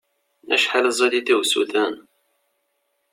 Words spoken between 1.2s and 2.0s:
i usuden!